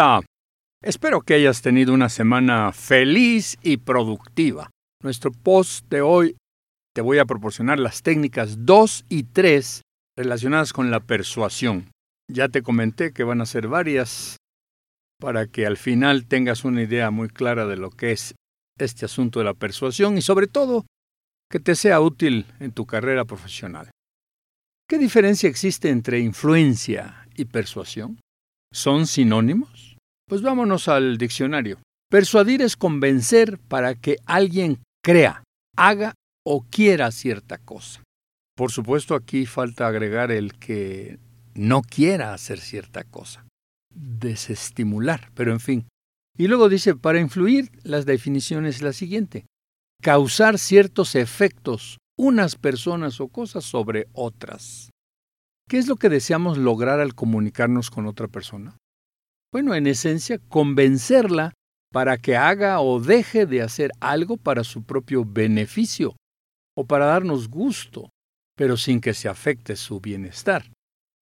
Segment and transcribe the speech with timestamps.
[0.00, 0.22] Hola,
[0.80, 4.70] espero que hayas tenido una semana feliz y productiva.
[5.02, 6.36] Nuestro post de hoy
[6.94, 9.82] te voy a proporcionar las técnicas 2 y 3
[10.16, 11.90] relacionadas con la persuasión.
[12.32, 14.36] Ya te comenté que van a ser varias
[15.18, 18.36] para que al final tengas una idea muy clara de lo que es
[18.78, 20.86] este asunto de la persuasión y sobre todo
[21.50, 23.90] que te sea útil en tu carrera profesional.
[24.88, 28.20] ¿Qué diferencia existe entre influencia y persuasión?
[28.70, 29.87] ¿Son sinónimos?
[30.28, 31.78] Pues vámonos al diccionario.
[32.10, 35.42] Persuadir es convencer para que alguien crea,
[35.74, 38.02] haga o quiera cierta cosa.
[38.54, 41.18] Por supuesto aquí falta agregar el que
[41.54, 43.46] no quiera hacer cierta cosa.
[43.94, 45.88] Desestimular, pero en fin.
[46.36, 49.46] Y luego dice, para influir, las definiciones es la siguiente.
[50.02, 54.90] Causar ciertos efectos unas personas o cosas sobre otras.
[55.68, 58.76] ¿Qué es lo que deseamos lograr al comunicarnos con otra persona?
[59.52, 61.52] Bueno, en esencia, convencerla
[61.90, 66.16] para que haga o deje de hacer algo para su propio beneficio
[66.76, 68.10] o para darnos gusto,
[68.56, 70.70] pero sin que se afecte su bienestar.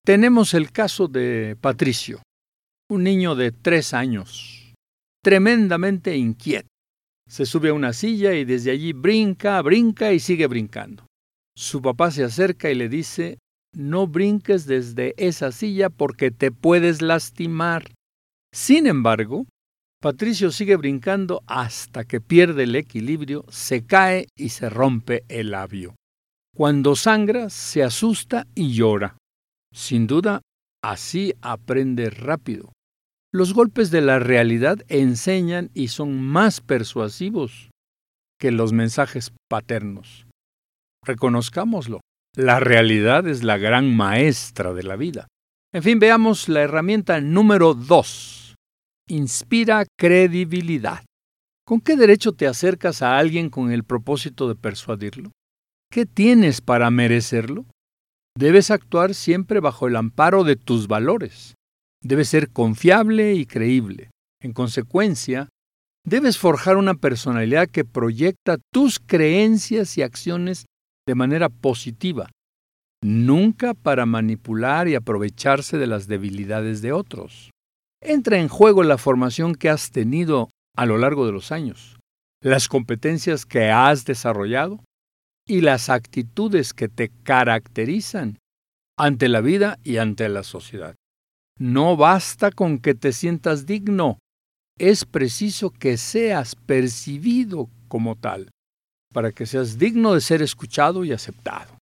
[0.05, 2.23] Tenemos el caso de Patricio,
[2.91, 4.75] un niño de tres años,
[5.23, 6.69] tremendamente inquieto.
[7.29, 11.07] Se sube a una silla y desde allí brinca, brinca y sigue brincando.
[11.57, 13.39] Su papá se acerca y le dice,
[13.73, 17.96] no brinques desde esa silla porque te puedes lastimar.
[18.57, 19.45] Sin embargo,
[20.01, 25.95] Patricio sigue brincando hasta que pierde el equilibrio, se cae y se rompe el labio.
[26.57, 29.19] Cuando sangra, se asusta y llora.
[29.75, 30.41] Sin duda,
[30.83, 32.73] así aprende rápido.
[33.31, 37.69] Los golpes de la realidad enseñan y son más persuasivos
[38.41, 40.27] que los mensajes paternos.
[41.05, 42.01] Reconozcámoslo.
[42.35, 45.27] La realidad es la gran maestra de la vida.
[45.75, 48.45] En fin, veamos la herramienta número 2.
[49.09, 51.05] Inspira credibilidad.
[51.65, 55.31] ¿Con qué derecho te acercas a alguien con el propósito de persuadirlo?
[55.93, 57.67] ¿Qué tienes para merecerlo?
[58.37, 61.55] Debes actuar siempre bajo el amparo de tus valores.
[62.03, 64.11] Debes ser confiable y creíble.
[64.43, 65.51] En consecuencia,
[66.05, 70.67] debes forjar una personalidad que proyecta tus creencias y acciones
[71.07, 72.29] de manera positiva,
[73.05, 77.51] nunca para manipular y aprovecharse de las debilidades de otros.
[78.09, 81.99] Entra en juego la formación que has tenido a lo largo de los años,
[82.41, 84.79] las competencias que has desarrollado
[85.45, 88.39] y las actitudes que te caracterizan
[88.97, 90.95] ante la vida y ante la sociedad.
[91.59, 94.21] No basta con que te sientas digno,
[94.79, 98.51] es preciso que seas percibido como tal
[99.13, 101.77] para que seas digno de ser escuchado y aceptado.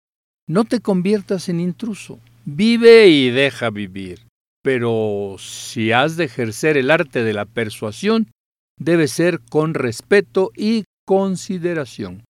[0.47, 2.17] No te conviertas en intruso.
[2.45, 4.21] Vive y deja vivir.
[4.63, 8.31] Pero si has de ejercer el arte de la persuasión,
[8.79, 12.23] debe ser con respeto y consideración.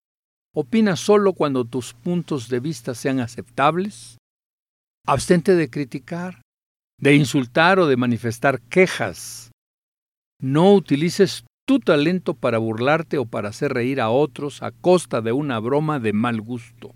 [0.55, 4.17] Opina solo cuando tus puntos de vista sean aceptables.
[5.07, 6.43] Abstente de criticar,
[6.99, 9.51] de insultar o de manifestar quejas.
[10.41, 15.33] No utilices tu talento para burlarte o para hacer reír a otros a costa de
[15.33, 16.95] una broma de mal gusto.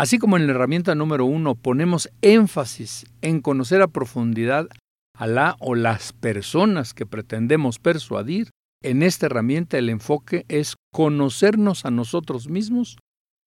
[0.00, 4.66] Así como en la herramienta número uno ponemos énfasis en conocer a profundidad
[5.14, 8.48] a la o las personas que pretendemos persuadir,
[8.82, 12.96] en esta herramienta el enfoque es conocernos a nosotros mismos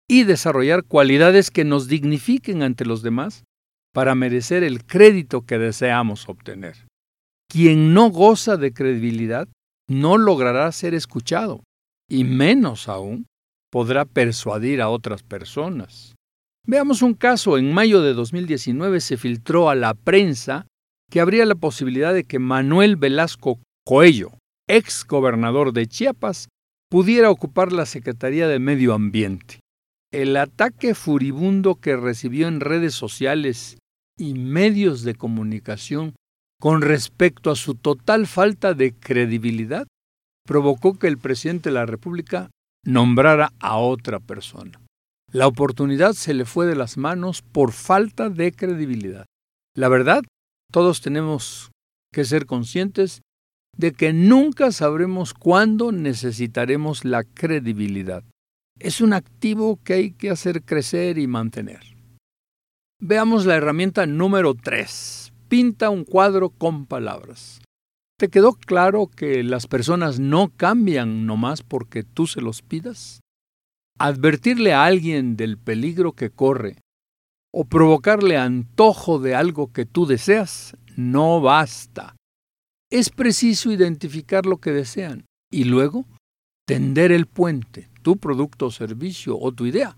[0.09, 3.45] y desarrollar cualidades que nos dignifiquen ante los demás
[3.93, 6.85] para merecer el crédito que deseamos obtener.
[7.49, 9.47] Quien no goza de credibilidad
[9.87, 11.63] no logrará ser escuchado
[12.09, 13.25] y menos aún
[13.71, 16.13] podrá persuadir a otras personas.
[16.65, 17.57] Veamos un caso.
[17.57, 20.67] En mayo de 2019 se filtró a la prensa
[21.09, 24.31] que habría la posibilidad de que Manuel Velasco Coello,
[24.67, 26.47] ex gobernador de Chiapas,
[26.89, 29.59] pudiera ocupar la Secretaría de Medio Ambiente.
[30.13, 33.77] El ataque furibundo que recibió en redes sociales
[34.17, 36.13] y medios de comunicación
[36.59, 39.87] con respecto a su total falta de credibilidad,
[40.45, 42.51] provocó que el presidente de la República
[42.85, 44.79] nombrara a otra persona.
[45.31, 49.25] La oportunidad se le fue de las manos por falta de credibilidad.
[49.75, 50.23] La verdad,
[50.71, 51.71] todos tenemos
[52.11, 53.21] que ser conscientes
[53.77, 58.23] de que nunca sabremos cuándo necesitaremos la credibilidad.
[58.79, 61.81] Es un activo que hay que hacer crecer y mantener.
[62.99, 67.61] Veamos la herramienta número 3 pinta un cuadro con palabras.
[68.17, 73.19] ¿Te quedó claro que las personas no cambian nomás porque tú se los pidas?
[73.99, 76.77] Advertirle a alguien del peligro que corre
[77.53, 82.15] o provocarle antojo de algo que tú deseas no basta.
[82.89, 86.05] es preciso identificar lo que desean y luego
[86.67, 89.95] tender el puente, tu producto servicio o tu idea,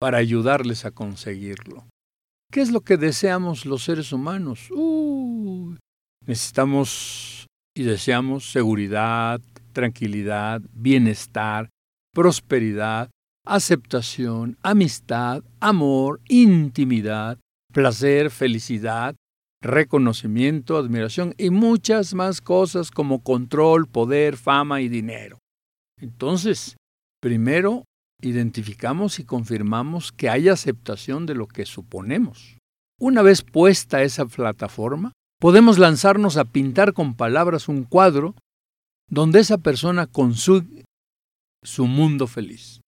[0.00, 1.86] para ayudarles a conseguirlo.
[2.50, 4.68] ¿Qué es lo que deseamos los seres humanos?
[6.26, 7.46] necesitamos
[7.76, 9.40] y deseamos seguridad,
[9.72, 11.70] tranquilidad, bienestar,
[12.12, 13.10] prosperidad,
[13.44, 17.38] aceptación, amistad, amor, intimidad,
[17.72, 19.14] placer, felicidad,
[19.62, 25.38] reconocimiento, admiración y muchas más cosas como control, poder, fama y dinero.
[26.00, 26.76] Entonces,
[27.20, 27.84] primero
[28.20, 32.58] identificamos y confirmamos que hay aceptación de lo que suponemos.
[33.00, 38.34] Una vez puesta esa plataforma, podemos lanzarnos a pintar con palabras un cuadro
[39.10, 40.84] donde esa persona consigue
[41.62, 42.80] su mundo feliz.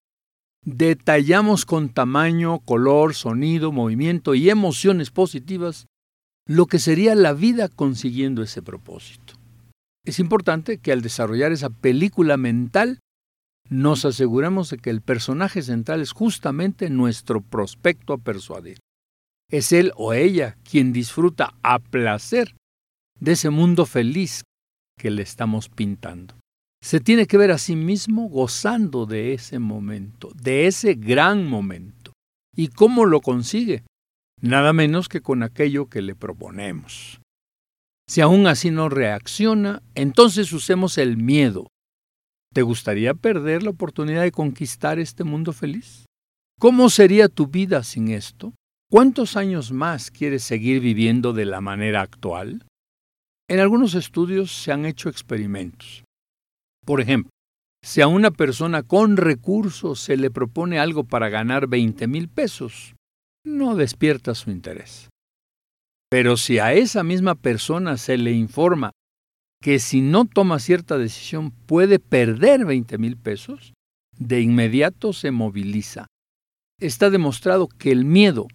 [0.66, 5.86] Detallamos con tamaño, color, sonido, movimiento y emociones positivas
[6.44, 9.34] lo que sería la vida consiguiendo ese propósito.
[10.04, 12.98] Es importante que al desarrollar esa película mental
[13.68, 18.78] nos aseguremos de que el personaje central es justamente nuestro prospecto a persuadir.
[19.48, 22.56] Es él o ella quien disfruta a placer
[23.20, 24.42] de ese mundo feliz
[24.98, 26.34] que le estamos pintando.
[26.82, 32.12] Se tiene que ver a sí mismo gozando de ese momento, de ese gran momento.
[32.54, 33.82] ¿Y cómo lo consigue?
[34.40, 37.20] nada menos que con aquello que le proponemos.
[38.08, 41.66] Si aún así no reacciona, entonces usemos el miedo.
[42.54, 46.06] ¿Te gustaría perder la oportunidad de conquistar este mundo feliz?
[46.58, 48.54] ¿Cómo sería tu vida sin esto?
[48.90, 52.64] ¿Cuántos años más quieres seguir viviendo de la manera actual?
[53.48, 56.04] En algunos estudios se han hecho experimentos.
[56.86, 57.30] Por ejemplo,
[57.84, 62.94] si a una persona con recursos se le propone algo para ganar 20 mil pesos,
[63.44, 65.08] no despierta su interés.
[66.08, 68.92] Pero si a esa misma persona se le informa
[69.60, 73.74] que si no toma cierta decisión puede perder 20 mil pesos,
[74.16, 76.06] de inmediato se moviliza.
[76.80, 78.46] Está demostrado que el miedo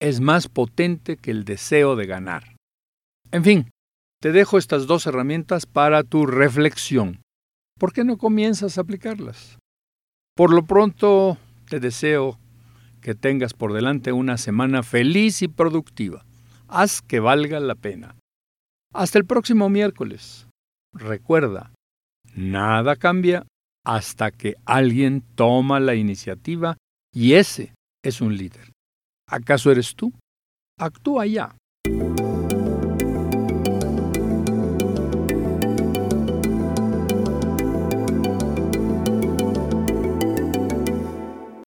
[0.00, 2.56] es más potente que el deseo de ganar.
[3.32, 3.70] En fin,
[4.20, 7.20] te dejo estas dos herramientas para tu reflexión.
[7.80, 9.58] ¿Por qué no comienzas a aplicarlas?
[10.36, 12.38] Por lo pronto, te deseo
[13.00, 16.26] que tengas por delante una semana feliz y productiva.
[16.68, 18.16] Haz que valga la pena.
[18.92, 20.46] Hasta el próximo miércoles.
[20.92, 21.72] Recuerda,
[22.34, 23.46] nada cambia
[23.82, 26.76] hasta que alguien toma la iniciativa
[27.14, 27.72] y ese
[28.04, 28.72] es un líder.
[29.26, 30.12] ¿Acaso eres tú?
[30.78, 31.56] Actúa ya.